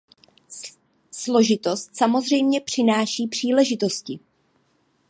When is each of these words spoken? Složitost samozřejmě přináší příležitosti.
Složitost 1.11 1.95
samozřejmě 1.97 2.61
přináší 2.61 3.27
příležitosti. 3.27 4.19